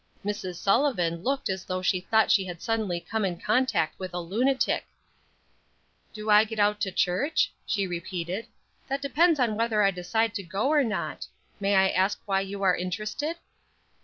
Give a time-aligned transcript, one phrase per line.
[0.25, 0.55] Mrs.
[0.55, 4.87] Sullivan looked as though she thought she had suddenly come in contact with a lunatic.
[6.11, 8.47] "Do I get out to church?" she repeated.
[8.87, 11.27] "That depends on whether I decide to go or not.
[11.59, 13.37] May I ask why you are interested?"